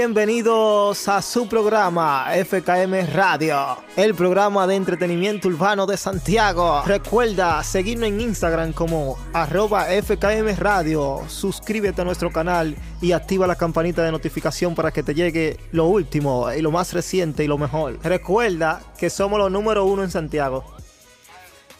Bienvenidos 0.00 1.08
a 1.08 1.20
su 1.20 1.46
programa 1.46 2.28
FKM 2.32 3.12
Radio, 3.12 3.76
el 3.96 4.14
programa 4.14 4.66
de 4.66 4.76
entretenimiento 4.76 5.48
urbano 5.48 5.84
de 5.84 5.98
Santiago. 5.98 6.82
Recuerda 6.86 7.62
seguirnos 7.62 8.08
en 8.08 8.22
Instagram 8.22 8.72
como 8.72 9.18
arroba 9.34 9.88
FKM 10.02 10.56
Radio, 10.56 11.20
suscríbete 11.28 12.00
a 12.00 12.06
nuestro 12.06 12.32
canal 12.32 12.74
y 13.02 13.12
activa 13.12 13.46
la 13.46 13.56
campanita 13.56 14.02
de 14.02 14.10
notificación 14.10 14.74
para 14.74 14.90
que 14.90 15.02
te 15.02 15.14
llegue 15.14 15.58
lo 15.70 15.84
último 15.84 16.50
y 16.50 16.62
lo 16.62 16.70
más 16.70 16.94
reciente 16.94 17.44
y 17.44 17.46
lo 17.46 17.58
mejor. 17.58 17.98
Recuerda 18.02 18.80
que 18.96 19.10
somos 19.10 19.38
los 19.38 19.50
número 19.50 19.84
uno 19.84 20.02
en 20.02 20.10
Santiago. 20.10 20.64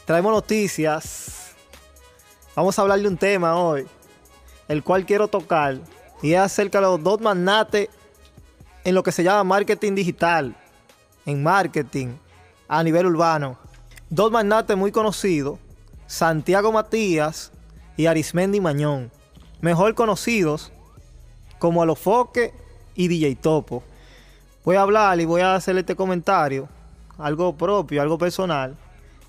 Traemos 0.05 0.31
noticias. 0.31 1.55
Vamos 2.55 2.79
a 2.79 2.83
hablar 2.83 3.01
de 3.01 3.09
un 3.09 3.17
tema 3.17 3.57
hoy, 3.57 3.87
el 4.69 4.83
cual 4.83 5.07
quiero 5.07 5.27
tocar 5.27 5.79
y 6.23 6.35
es 6.35 6.41
acerca 6.41 6.81
de 6.81 6.87
los 6.87 7.03
dos 7.03 7.19
magnates 7.23 7.89
en 8.85 8.95
lo 8.95 9.03
que 9.03 9.13
se 9.13 9.23
llama 9.23 9.45
marketing 9.45 9.95
digital, 9.95 10.55
en 11.27 11.43
marketing 11.43 12.09
a 12.69 12.83
nivel 12.83 13.07
urbano. 13.07 13.59
Dos 14.09 14.31
magnates 14.31 14.77
muy 14.77 14.93
conocidos, 14.93 15.59
Santiago 16.07 16.73
Matías 16.73 17.53
y 17.97 18.07
Arismendi 18.07 18.61
Mañón, 18.61 19.11
mejor 19.61 19.95
conocidos 19.95 20.73
como 21.59 21.83
Alofoque 21.83 22.53
y 22.95 23.09
DJ 23.09 23.37
Topo. 23.37 23.83
Voy 24.65 24.77
a 24.77 24.83
hablar 24.83 25.21
y 25.21 25.25
voy 25.25 25.43
a 25.43 25.55
hacer 25.55 25.77
este 25.79 25.95
comentario, 25.95 26.69
algo 27.19 27.57
propio, 27.57 28.03
algo 28.03 28.19
personal, 28.19 28.77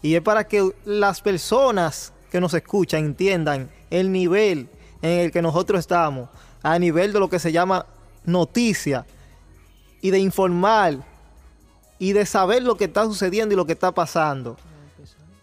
y 0.01 0.15
es 0.15 0.21
para 0.21 0.47
que 0.47 0.71
las 0.85 1.21
personas 1.21 2.13
que 2.31 2.41
nos 2.41 2.53
escuchan 2.53 3.05
entiendan 3.05 3.69
el 3.89 4.11
nivel 4.11 4.69
en 5.01 5.19
el 5.19 5.31
que 5.31 5.41
nosotros 5.41 5.79
estamos 5.79 6.29
a 6.63 6.79
nivel 6.79 7.13
de 7.13 7.19
lo 7.19 7.29
que 7.29 7.39
se 7.39 7.51
llama 7.51 7.85
noticia 8.23 9.05
y 10.01 10.11
de 10.11 10.19
informar 10.19 10.97
y 11.99 12.13
de 12.13 12.25
saber 12.25 12.63
lo 12.63 12.75
que 12.75 12.85
está 12.85 13.05
sucediendo 13.05 13.53
y 13.53 13.55
lo 13.55 13.65
que 13.65 13.73
está 13.73 13.91
pasando. 13.91 14.57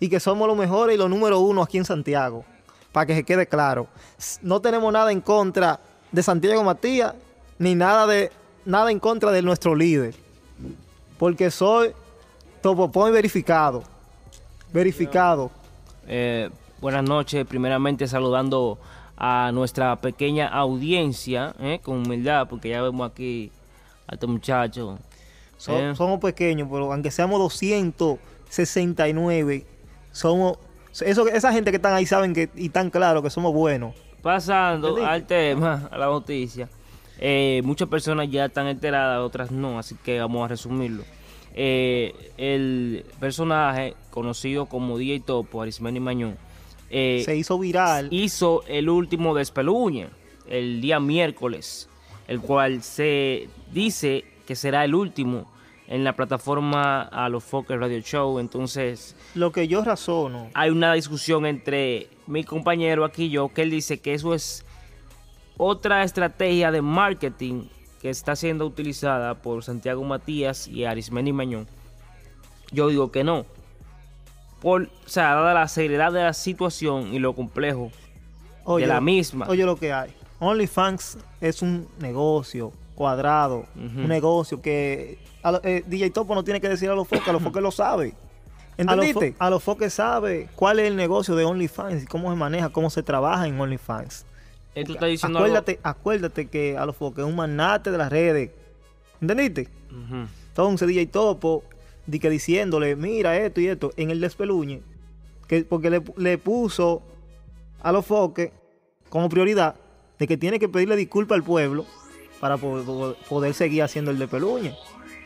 Y 0.00 0.08
que 0.08 0.20
somos 0.20 0.48
los 0.48 0.56
mejores 0.56 0.96
y 0.96 0.98
los 0.98 1.08
número 1.08 1.38
uno 1.38 1.62
aquí 1.62 1.78
en 1.78 1.84
Santiago. 1.84 2.44
Para 2.92 3.06
que 3.06 3.14
se 3.14 3.22
quede 3.24 3.46
claro. 3.46 3.86
No 4.42 4.60
tenemos 4.60 4.92
nada 4.92 5.12
en 5.12 5.20
contra 5.20 5.78
de 6.10 6.22
Santiago 6.22 6.64
Matías, 6.64 7.14
ni 7.58 7.74
nada, 7.74 8.06
de, 8.06 8.32
nada 8.64 8.90
en 8.90 8.98
contra 8.98 9.30
de 9.30 9.42
nuestro 9.42 9.74
líder. 9.74 10.14
Porque 11.16 11.50
soy 11.50 11.92
Topopón 12.60 13.12
verificado. 13.12 13.84
Verificado. 14.72 15.52
Eh, 16.08 16.50
buenas 16.80 17.04
noches. 17.04 17.46
Primeramente 17.46 18.08
saludando 18.08 18.78
a 19.16 19.50
nuestra 19.52 19.96
pequeña 19.96 20.48
audiencia, 20.48 21.54
eh, 21.60 21.80
con 21.82 21.98
humildad, 21.98 22.48
porque 22.48 22.70
ya 22.70 22.82
vemos 22.82 23.08
aquí 23.08 23.52
a 24.08 24.14
este 24.14 24.26
muchacho. 24.26 24.98
Eh. 25.68 25.92
Somos 25.96 26.20
pequeños, 26.20 26.68
pero 26.70 26.92
aunque 26.92 27.10
seamos 27.10 27.40
269, 27.40 29.64
somos... 30.12 30.58
Eso, 31.00 31.26
esa 31.28 31.52
gente 31.52 31.70
que 31.70 31.76
están 31.76 31.94
ahí 31.94 32.06
saben 32.06 32.34
que 32.34 32.50
y 32.56 32.70
tan 32.70 32.90
claro 32.90 33.22
que 33.22 33.30
somos 33.30 33.54
buenos. 33.54 33.94
Pasando 34.20 34.96
al 35.04 35.26
tema, 35.26 35.88
a 35.92 35.98
la 35.98 36.06
noticia. 36.06 36.68
Eh, 37.20 37.62
muchas 37.64 37.88
personas 37.88 38.28
ya 38.30 38.46
están 38.46 38.66
enteradas, 38.66 39.20
otras 39.20 39.52
no, 39.52 39.78
así 39.78 39.94
que 40.02 40.18
vamos 40.18 40.44
a 40.44 40.48
resumirlo. 40.48 41.04
el 41.54 43.04
personaje 43.20 43.94
conocido 44.10 44.66
como 44.66 44.98
DJ 44.98 45.20
Topo, 45.20 45.62
Arismendi 45.62 46.00
Mañón, 46.00 46.36
eh, 46.90 47.22
se 47.24 47.36
hizo 47.36 47.58
viral. 47.58 48.08
Hizo 48.10 48.64
el 48.66 48.88
último 48.88 49.34
despeluñe 49.34 50.08
el 50.48 50.80
día 50.80 51.00
miércoles, 51.00 51.88
el 52.28 52.40
cual 52.40 52.82
se 52.82 53.48
dice 53.72 54.24
que 54.46 54.54
será 54.54 54.84
el 54.84 54.94
último 54.94 55.50
en 55.88 56.04
la 56.04 56.14
plataforma 56.14 57.02
a 57.02 57.28
los 57.28 57.42
Focus 57.42 57.80
Radio 57.80 57.98
Show. 58.00 58.38
Entonces, 58.38 59.16
lo 59.34 59.50
que 59.50 59.66
yo 59.66 59.82
razono, 59.82 60.50
hay 60.54 60.70
una 60.70 60.92
discusión 60.92 61.44
entre 61.46 62.08
mi 62.28 62.44
compañero 62.44 63.04
aquí 63.04 63.24
y 63.24 63.30
yo, 63.30 63.48
que 63.48 63.62
él 63.62 63.70
dice 63.70 63.98
que 63.98 64.14
eso 64.14 64.34
es 64.34 64.64
otra 65.56 66.04
estrategia 66.04 66.70
de 66.70 66.82
marketing 66.82 67.64
que 68.00 68.10
está 68.10 68.36
siendo 68.36 68.64
utilizada 68.64 69.34
por 69.34 69.64
Santiago 69.64 70.04
Matías 70.04 70.68
y 70.68 70.84
Arismendi 70.84 71.32
Mañón. 71.32 71.66
Yo 72.70 72.88
digo 72.88 73.10
que 73.10 73.24
no 73.24 73.44
por, 74.60 74.82
o 74.82 75.08
sea, 75.08 75.34
dada 75.34 75.54
la 75.54 75.68
seriedad 75.68 76.12
de 76.12 76.22
la 76.22 76.32
situación 76.32 77.14
y 77.14 77.18
lo 77.18 77.34
complejo 77.34 77.90
de 78.76 78.86
la 78.86 79.00
misma. 79.00 79.46
Oye 79.48 79.64
lo 79.64 79.76
que 79.76 79.92
hay. 79.92 80.12
OnlyFans 80.40 81.18
es 81.40 81.62
un 81.62 81.88
negocio 82.00 82.72
cuadrado, 82.94 83.66
un 83.76 84.08
negocio 84.08 84.60
que 84.60 85.18
eh, 85.62 85.84
DJ 85.86 86.10
Topo 86.10 86.34
no 86.34 86.42
tiene 86.42 86.60
que 86.60 86.68
decir 86.68 86.90
a 86.90 86.94
los 86.94 87.06
foques, 87.06 87.28
a 87.28 87.32
los 87.32 87.42
foques 87.42 87.62
lo 87.62 87.70
sabe. 87.70 88.14
¿Entendiste? 88.76 89.34
A 89.38 89.50
los, 89.50 89.62
foques 89.62 89.92
sabe 89.92 90.48
cuál 90.54 90.78
es 90.78 90.86
el 90.86 90.96
negocio 90.96 91.34
de 91.34 91.44
OnlyFans, 91.44 92.06
cómo 92.06 92.30
se 92.30 92.36
maneja, 92.36 92.68
cómo 92.70 92.90
se 92.90 93.02
trabaja 93.02 93.46
en 93.46 93.60
OnlyFans. 93.60 94.24
acuérdate, 95.22 95.80
acuérdate 95.82 96.46
que 96.46 96.76
a 96.76 96.86
los 96.86 96.96
foques 96.96 97.24
es 97.24 97.28
un 97.28 97.36
magnate 97.36 97.90
de 97.90 97.98
las 97.98 98.10
redes. 98.10 98.50
¿Entendiste? 99.20 99.68
Entonces 100.48 100.86
DJ 100.86 101.06
Topo 101.06 101.64
di 102.06 102.18
que 102.20 102.30
diciéndole, 102.30 102.96
mira 102.96 103.36
esto 103.36 103.60
y 103.60 103.68
esto, 103.68 103.92
en 103.96 104.10
el 104.10 104.20
despeluñe, 104.20 104.80
que, 105.46 105.64
porque 105.64 106.02
le, 106.16 106.38
puso 106.38 107.02
a 107.80 107.92
los 107.92 108.06
foques 108.06 108.50
como 109.08 109.28
prioridad 109.28 109.74
de 110.18 110.26
que 110.26 110.36
tiene 110.36 110.58
que 110.58 110.68
pedirle 110.68 110.96
disculpas 110.96 111.36
al 111.36 111.44
pueblo 111.44 111.86
para 112.40 112.56
poder, 112.56 113.54
seguir 113.54 113.82
haciendo 113.82 114.10
el 114.10 114.18
despeluñe. 114.18 114.74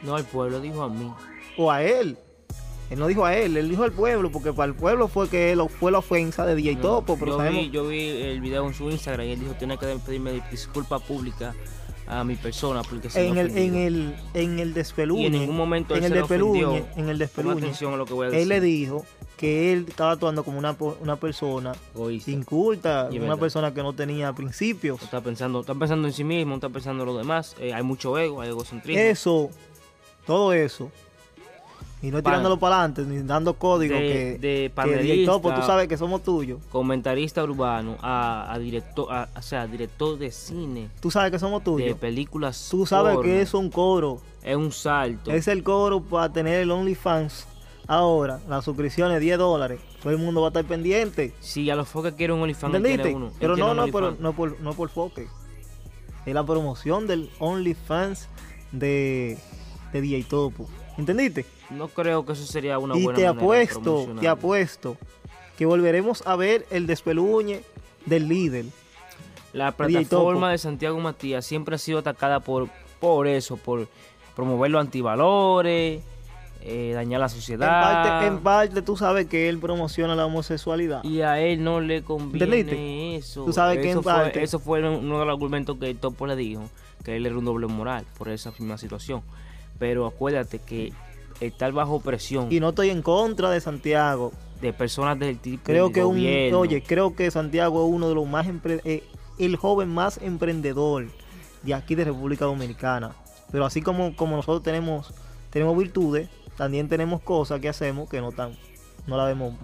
No, 0.03 0.17
el 0.19 0.25
pueblo 0.25 0.61
dijo 0.61 0.83
a 0.83 0.89
mí. 0.89 1.13
O 1.57 1.71
a 1.71 1.83
él. 1.83 2.19
Él 2.91 2.99
no 2.99 3.07
dijo 3.07 3.25
a 3.25 3.35
él, 3.35 3.57
él 3.57 3.71
dijo 3.71 3.85
al 3.85 3.93
pueblo, 3.93 4.31
porque 4.31 4.53
para 4.53 4.67
el 4.67 4.75
pueblo 4.75 5.09
fue 5.09 5.27
que 5.29 5.51
él, 5.51 5.63
fue 5.81 5.91
la 5.91 5.99
ofensa 5.99 6.45
de 6.45 6.55
DJ 6.55 6.77
Topo. 6.77 7.17
Pero 7.19 7.43
yo, 7.43 7.51
vi, 7.51 7.71
yo 7.71 7.89
vi 7.89 8.01
el 8.01 8.41
video 8.43 8.67
en 8.67 8.75
su 8.75 8.91
Instagram 8.91 9.29
y 9.29 9.33
él 9.33 9.41
dijo, 9.41 9.55
tiene 9.55 9.79
que 9.79 9.87
pedirme 10.05 10.43
disculpa 10.51 10.99
pública 10.99 11.55
a 12.07 12.25
mi 12.25 12.35
persona 12.35 12.83
porque 12.83 13.09
en 13.15 13.39
el, 13.39 13.57
en 13.57 13.75
el 13.77 14.15
en 14.35 14.59
el 14.59 14.75
despeluñe 14.75 15.27
en 15.27 15.33
ningún 15.33 15.57
momento 15.57 15.95
en 15.97 16.05
el 16.05 16.13
despeluñe 16.13 16.85
en 16.97 17.09
el 17.09 17.17
despeluñe 17.17 17.63
atención 17.63 17.95
a 17.95 17.97
lo 17.97 18.07
que 18.07 18.13
voy 18.13 18.27
a 18.27 18.31
decir. 18.31 18.43
él 18.43 18.49
le 18.49 18.61
dijo 18.61 19.07
que 19.43 19.73
él 19.73 19.87
estaba 19.89 20.13
actuando 20.13 20.45
como 20.45 20.57
una, 20.57 20.77
una 21.01 21.17
persona 21.17 21.73
inculta 22.29 23.09
una 23.11 23.37
persona 23.37 23.75
que 23.75 23.83
no 23.83 23.93
tenía 23.93 24.33
principios 24.33 25.03
está 25.03 25.21
pensando 25.21 25.63
está 25.63 25.75
pensando 25.75 26.07
en 26.07 26.15
sí 26.15 26.23
mismo 26.23 26.55
está 26.55 26.69
pensando 26.69 27.03
en 27.03 27.09
lo 27.09 27.19
demás 27.19 27.57
eh, 27.59 27.75
hay 27.75 27.83
mucho 27.83 28.17
ego 28.17 28.41
hay 28.41 28.51
egocentrismo 28.51 29.03
eso 29.03 29.51
todo 30.27 30.53
eso 30.53 30.93
y 32.03 32.11
no 32.11 32.23
tirándolo 32.23 32.57
para 32.57 32.79
adelante, 32.81 33.03
ni 33.03 33.23
dando 33.23 33.55
código 33.55 33.95
de, 33.95 34.01
que, 34.01 34.39
de 34.39 34.71
panelista, 34.75 35.39
pues 35.39 35.55
tú 35.55 35.63
sabes 35.63 35.87
que 35.87 35.97
somos 35.97 36.25
tuyos. 36.25 36.61
Comentarista 36.71 37.45
urbano, 37.45 37.97
a, 38.03 38.57
director, 38.61 39.07
o 39.09 39.43
sea, 39.43 39.69
director 39.69 40.19
de 40.19 40.33
cine. 40.33 40.89
Tú 41.01 41.13
sabes 41.13 41.31
que 41.31 41.39
somos 41.39 41.63
tuyos. 41.63 41.87
De 41.87 41.95
películas. 41.95 42.69
Tú 42.69 42.87
sabes 42.87 43.19
que 43.23 43.41
es 43.41 43.55
un 43.55 43.71
coro. 43.71 44.21
Es 44.43 44.57
un 44.57 44.73
salto. 44.73 45.31
Es 45.31 45.47
el 45.47 45.63
coro 45.63 46.01
para 46.01 46.33
tener 46.33 46.61
el 46.61 46.73
OnlyFans. 46.73 47.47
Ahora, 47.87 48.41
las 48.49 48.65
suscripciones 48.65 49.21
10 49.21 49.39
dólares. 49.39 49.81
Todo 50.03 50.13
el 50.13 50.19
mundo 50.19 50.41
va 50.41 50.49
a 50.49 50.51
estar 50.51 50.65
pendiente. 50.65 51.33
Si 51.41 51.69
a 51.71 51.77
los 51.77 51.89
foques 51.89 52.15
quieren 52.15 52.37
un 52.37 52.43
OnlyFans, 52.43 52.75
¿Entendiste? 52.75 53.15
uno. 53.15 53.33
Pero 53.39 53.57
no, 53.57 53.75
no, 53.75 53.87
pero 53.87 54.17
no 54.19 54.33
por, 54.33 54.61
no 54.61 54.73
por 54.75 54.89
foque. 54.89 55.29
Es 56.25 56.35
la 56.35 56.45
promoción 56.45 57.07
del 57.07 57.31
OnlyFans 57.39 58.29
de, 58.71 59.39
de 59.93 60.01
DJ 60.01 60.25
Topo. 60.25 60.69
¿Entendiste? 60.97 61.47
No 61.71 61.89
creo 61.89 62.25
que 62.25 62.33
eso 62.33 62.45
sería 62.45 62.79
una 62.79 62.97
y 62.97 63.03
buena 63.03 63.19
te 63.19 63.27
apuesto, 63.27 64.07
te 64.21 64.29
apuesto 64.29 64.97
que 65.57 65.67
volveremos 65.67 66.27
a 66.27 66.37
ver 66.37 66.67
el 66.71 66.87
despeluñe 66.87 67.63
del 68.07 68.29
líder. 68.29 68.67
La 69.53 69.73
plataforma 69.73 70.51
de 70.51 70.59
Santiago 70.59 70.99
Matías 70.99 71.45
siempre 71.45 71.75
ha 71.75 71.79
sido 71.79 71.99
atacada 71.99 72.41
por, 72.41 72.69
por 73.01 73.27
eso, 73.27 73.57
por 73.57 73.89
promover 74.35 74.71
los 74.71 74.81
antivalores, 74.81 76.03
eh, 76.65 76.93
dañar 76.95 77.21
la 77.21 77.29
sociedad. 77.29 78.25
En 78.25 78.39
parte, 78.39 78.83
tú 78.83 78.97
sabes 78.97 79.27
que 79.27 79.49
él 79.49 79.59
promociona 79.59 80.15
la 80.15 80.27
homosexualidad. 80.27 81.03
Y 81.05 81.23
a 81.23 81.41
él 81.41 81.65
no 81.65 81.81
le 81.81 82.03
conviene 82.03 83.17
eso. 83.17 83.45
Tú 83.45 83.53
sabes 83.53 83.79
que 83.79 83.91
eso 83.91 84.03
fue, 84.03 84.43
Eso 84.43 84.59
fue 84.59 84.81
uno 84.81 85.19
de 85.19 85.25
los 85.25 85.33
argumentos 85.33 85.77
que 85.79 85.95
Topo 85.95 86.27
le 86.27 86.37
dijo, 86.37 86.63
que 87.05 87.17
él 87.17 87.27
era 87.27 87.37
un 87.37 87.45
doble 87.45 87.67
moral 87.67 88.05
por 88.17 88.29
esa 88.29 88.51
misma 88.53 88.79
situación. 88.79 89.23
Pero 89.79 90.07
acuérdate 90.07 90.61
que 90.61 90.93
estar 91.41 91.73
bajo 91.73 92.01
presión. 92.01 92.53
Y 92.53 92.61
no 92.61 92.71
estoy 92.71 92.91
en 92.91 93.03
contra 93.03 93.51
de 93.51 93.61
Santiago. 93.61 94.33
De 94.61 94.73
personas 94.73 95.19
del 95.19 95.41
tipo 95.41 95.65
creo 95.65 95.91
que 95.91 96.05
Un, 96.05 96.19
oye, 96.55 96.85
creo 96.87 97.17
que 97.17 97.29
Santiago 97.33 97.85
es 97.85 97.93
uno 97.93 98.09
de 98.09 98.15
los 98.15 98.29
más 98.29 98.47
eh, 98.85 99.03
el 99.41 99.57
joven 99.57 99.89
más 99.89 100.21
emprendedor 100.23 101.09
de 101.65 101.75
aquí 101.75 101.97
de 101.97 102.05
República 102.05 102.45
Dominicana. 102.45 103.11
Pero 103.51 103.67
así 103.67 103.83
como, 103.83 104.15
como 104.15 104.37
nosotros 104.37 104.63
tenemos, 104.63 105.13
tenemos 105.51 105.77
virtudes, 105.77 106.29
también 106.57 106.89
tenemos 106.89 107.23
cosas 107.23 107.61
que 107.61 107.69
hacemos 107.69 108.09
que 108.09 108.21
no 108.21 108.33
tan, 108.33 108.57
no 109.07 109.17
la 109.17 109.25
vemos. 109.25 109.55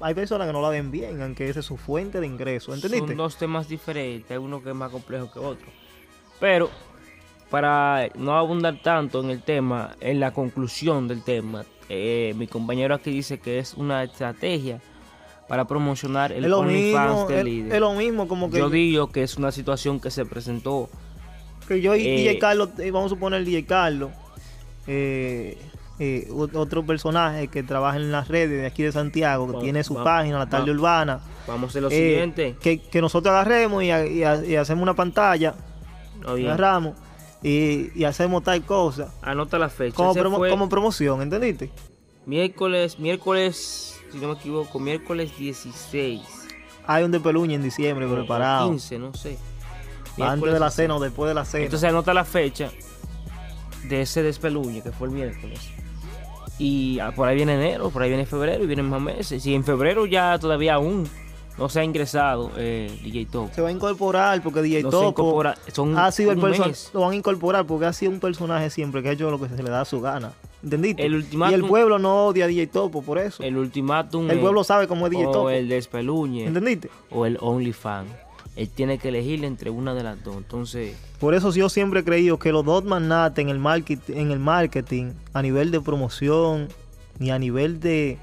Hay 0.00 0.14
personas 0.14 0.46
que 0.46 0.52
no 0.52 0.62
la 0.62 0.68
ven 0.68 0.90
bien, 0.90 1.20
aunque 1.22 1.48
esa 1.48 1.60
es 1.60 1.66
su 1.66 1.76
fuente 1.76 2.20
de 2.20 2.26
ingreso. 2.26 2.74
¿Entendiste? 2.74 3.08
Son 3.08 3.16
dos 3.16 3.36
temas 3.36 3.68
diferentes, 3.68 4.38
uno 4.38 4.62
que 4.62 4.70
es 4.70 4.74
más 4.74 4.90
complejo 4.90 5.30
que 5.32 5.38
otro. 5.38 5.66
Pero 6.40 6.70
para 7.50 8.08
no 8.14 8.36
abundar 8.36 8.80
tanto 8.82 9.22
en 9.22 9.30
el 9.30 9.42
tema, 9.42 9.96
en 10.00 10.20
la 10.20 10.32
conclusión 10.32 11.08
del 11.08 11.24
tema, 11.24 11.64
eh, 11.88 12.34
mi 12.36 12.46
compañero 12.46 12.94
aquí 12.94 13.10
dice 13.10 13.38
que 13.38 13.58
es 13.58 13.74
una 13.74 14.04
estrategia 14.04 14.80
para 15.48 15.66
promocionar 15.66 16.30
el 16.30 16.52
OnlyFans 16.52 17.26
del 17.26 17.46
líder. 17.46 17.74
Es 17.74 17.80
lo 17.80 17.94
mismo 17.94 18.28
como 18.28 18.50
que... 18.50 18.58
Yo 18.58 18.68
digo 18.68 19.10
que 19.10 19.22
es 19.22 19.36
una 19.36 19.50
situación 19.50 19.98
que 19.98 20.10
se 20.10 20.26
presentó. 20.26 20.90
Que 21.66 21.80
yo 21.80 21.96
y 21.96 22.06
eh, 22.06 22.16
DJ 22.18 22.38
Carlos, 22.38 22.70
eh, 22.78 22.90
vamos 22.90 23.10
a 23.10 23.14
suponer 23.14 23.44
DJ 23.44 23.64
Carlos, 23.64 24.10
eh, 24.86 25.58
eh, 26.00 26.28
otro 26.30 26.86
personaje 26.86 27.48
que 27.48 27.64
trabaja 27.64 27.96
en 27.96 28.12
las 28.12 28.28
redes 28.28 28.60
de 28.60 28.66
aquí 28.66 28.84
de 28.84 28.92
Santiago, 28.92 29.52
que 29.52 29.58
tiene 29.64 29.82
su 29.82 29.94
página, 29.94 30.38
la 30.38 30.48
tarde 30.48 30.70
urbana. 30.70 31.20
Vamos 31.48 31.64
a 31.64 31.70
hacer 31.70 31.82
lo 31.82 31.90
siguiente. 31.90 32.56
Que, 32.60 33.00
nosotros 33.00 33.32
agarremos 33.32 33.82
y, 33.82 33.90
hacemos 33.90 34.82
una 34.82 34.94
pantalla, 34.94 35.54
agarramos 36.24 36.94
y, 37.42 38.04
hacemos 38.04 38.44
tal 38.44 38.62
cosa. 38.62 39.12
Anota 39.22 39.58
la 39.58 39.68
fecha. 39.68 39.96
Como, 39.96 40.68
promoción, 40.68 41.20
¿entendiste? 41.22 41.70
Miércoles, 42.26 42.98
miércoles, 42.98 43.98
si 44.12 44.18
no 44.18 44.28
me 44.28 44.34
equivoco, 44.34 44.78
miércoles 44.78 45.36
16. 45.36 46.22
Hay 46.86 47.04
un 47.04 47.10
despeluñe 47.10 47.54
en 47.54 47.62
diciembre 47.62 48.06
preparado. 48.06 48.70
15, 48.70 48.98
no 48.98 49.14
sé. 49.14 49.36
Antes 50.20 50.52
de 50.52 50.60
la 50.60 50.70
cena 50.70 50.96
o 50.96 51.00
después 51.00 51.28
de 51.28 51.34
la 51.34 51.44
cena. 51.44 51.64
Entonces 51.64 51.88
anota 51.88 52.14
la 52.14 52.24
fecha 52.24 52.70
de 53.88 54.02
ese 54.02 54.22
despeluñe 54.22 54.82
que 54.82 54.92
fue 54.92 55.08
el 55.08 55.14
miércoles. 55.14 55.72
Y 56.58 56.98
ah, 56.98 57.12
por 57.14 57.28
ahí 57.28 57.36
viene 57.36 57.54
enero, 57.54 57.90
por 57.90 58.02
ahí 58.02 58.08
viene 58.08 58.26
febrero 58.26 58.64
y 58.64 58.66
vienen 58.66 58.88
más 58.88 59.00
meses. 59.00 59.44
Y 59.46 59.54
en 59.54 59.64
febrero 59.64 60.06
ya 60.06 60.38
todavía 60.38 60.74
aún 60.74 61.08
no 61.58 61.68
se 61.68 61.80
ha 61.80 61.84
ingresado 61.84 62.52
eh, 62.56 62.90
DJ 63.02 63.26
Topo. 63.26 63.54
Se 63.54 63.60
va 63.60 63.68
a 63.68 63.72
incorporar 63.72 64.42
porque 64.42 64.62
DJ 64.62 64.84
no 64.84 64.90
Topo 64.90 65.42
ha 65.42 66.12
sido 66.12 66.32
el 66.32 66.38
personaje. 66.38 66.74
Lo 66.94 67.00
van 67.00 67.12
a 67.12 67.16
incorporar 67.16 67.66
porque 67.66 67.86
ha 67.86 67.92
sido 67.92 68.12
un 68.12 68.20
personaje 68.20 68.70
siempre 68.70 69.02
que 69.02 69.08
ha 69.10 69.12
hecho 69.12 69.30
lo 69.30 69.40
que 69.40 69.48
se 69.48 69.62
le 69.62 69.70
da 69.70 69.82
a 69.82 69.84
su 69.84 70.00
gana. 70.00 70.32
¿Entendiste? 70.62 71.04
El 71.04 71.26
y 71.32 71.54
el 71.54 71.64
pueblo 71.64 71.98
no 71.98 72.26
odia 72.26 72.46
a 72.46 72.48
DJ 72.48 72.68
Topo 72.68 73.02
por 73.02 73.18
eso. 73.18 73.42
El 73.42 73.56
ultimátum. 73.56 74.30
El 74.30 74.40
pueblo 74.40 74.64
sabe 74.64 74.88
cómo 74.88 75.06
es 75.06 75.10
DJ 75.10 75.24
Topo. 75.24 75.40
O 75.42 75.50
el 75.50 75.68
despeluñe. 75.68 76.46
¿Entendiste? 76.46 76.90
O 77.10 77.26
el 77.26 77.38
OnlyFans. 77.40 78.10
Él 78.58 78.68
tiene 78.68 78.98
que 78.98 79.10
elegir 79.10 79.44
entre 79.44 79.70
una 79.70 79.94
de 79.94 80.02
las 80.02 80.22
dos. 80.24 80.36
Entonces. 80.36 80.96
Por 81.20 81.34
eso 81.34 81.52
yo 81.52 81.68
siempre 81.68 82.00
he 82.00 82.04
creído 82.04 82.40
que 82.40 82.50
los 82.50 82.64
dos 82.64 82.82
magnates 82.82 83.40
en 83.40 83.50
el 83.50 83.60
marketing, 83.60 84.14
en 84.16 84.32
el 84.32 84.40
marketing, 84.40 85.12
a 85.32 85.42
nivel 85.42 85.70
de 85.70 85.80
promoción 85.80 86.66
y 87.20 87.30
a 87.30 87.38
nivel 87.38 87.78
de 87.78 88.18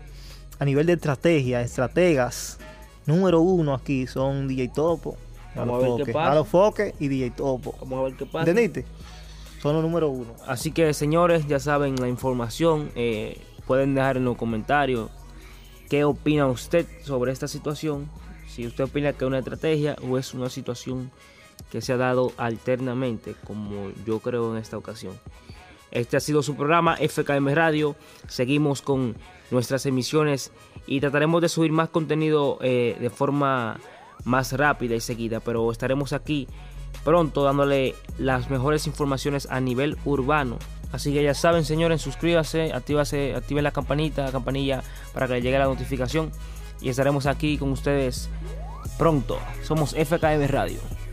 a 0.59 0.65
nivel 0.65 0.87
de 0.87 0.93
estrategia, 0.93 1.61
estrategas, 1.61 2.59
número 3.05 3.39
uno 3.39 3.73
aquí 3.73 4.07
son 4.07 4.49
DJ 4.49 4.71
Topo, 4.75 5.15
Vamos 5.55 5.81
a, 5.81 5.87
ver 5.87 6.05
qué 6.05 6.11
pasa. 6.11 6.31
a 6.33 6.35
los 6.35 6.47
Foques 6.49 6.93
y 6.99 7.07
DJ 7.07 7.31
Topo. 7.31 7.73
Vamos 7.79 7.99
a 7.99 8.03
ver 8.03 8.15
qué 8.15 8.25
pasa. 8.25 8.49
¿Entendiste? 8.49 8.85
Son 9.61 9.73
los 9.73 9.83
número 9.83 10.09
uno. 10.09 10.33
Así 10.45 10.71
que 10.71 10.93
señores, 10.93 11.47
ya 11.47 11.61
saben 11.61 11.95
la 11.95 12.09
información. 12.09 12.91
Eh, 12.95 13.39
pueden 13.65 13.95
dejar 13.95 14.17
en 14.17 14.25
los 14.25 14.35
comentarios 14.35 15.09
qué 15.89 16.03
opina 16.03 16.45
usted 16.47 16.85
sobre 17.05 17.31
esta 17.31 17.47
situación. 17.47 18.09
Si 18.55 18.65
usted 18.65 18.85
opina 18.85 19.11
que 19.11 19.25
es 19.25 19.27
una 19.27 19.39
estrategia 19.39 19.97
o 20.01 20.17
es 20.17 20.33
una 20.33 20.49
situación 20.49 21.11
que 21.69 21.81
se 21.81 21.91
ha 21.91 21.97
dado 21.97 22.31
alternamente, 22.37 23.35
como 23.43 23.91
yo 24.05 24.19
creo 24.19 24.53
en 24.53 24.61
esta 24.61 24.77
ocasión. 24.77 25.13
Este 25.91 26.15
ha 26.15 26.21
sido 26.21 26.41
su 26.41 26.55
programa 26.55 26.95
FKM 26.95 27.49
Radio. 27.53 27.97
Seguimos 28.29 28.81
con 28.81 29.17
nuestras 29.51 29.85
emisiones 29.85 30.53
y 30.87 31.01
trataremos 31.01 31.41
de 31.41 31.49
subir 31.49 31.73
más 31.73 31.89
contenido 31.89 32.57
eh, 32.61 32.95
de 32.97 33.09
forma 33.09 33.77
más 34.23 34.53
rápida 34.53 34.95
y 34.95 35.01
seguida, 35.01 35.41
pero 35.41 35.69
estaremos 35.69 36.13
aquí 36.13 36.47
pronto 37.03 37.43
dándole 37.43 37.93
las 38.17 38.49
mejores 38.49 38.87
informaciones 38.87 39.49
a 39.51 39.59
nivel 39.59 39.97
urbano. 40.05 40.59
Así 40.93 41.11
que 41.11 41.21
ya 41.21 41.33
saben, 41.33 41.65
señores, 41.65 42.01
suscríbanse, 42.01 42.71
actívase, 42.71 43.35
activen 43.35 43.65
la 43.65 43.71
campanita, 43.71 44.23
la 44.23 44.31
campanilla 44.31 44.81
para 45.13 45.27
que 45.27 45.33
le 45.33 45.41
llegue 45.41 45.59
la 45.59 45.65
notificación 45.65 46.31
y 46.81 46.89
estaremos 46.89 47.25
aquí 47.25 47.57
con 47.57 47.71
ustedes 47.71 48.29
pronto. 48.97 49.39
Somos 49.62 49.94
FKM 49.94 50.47
Radio. 50.47 51.04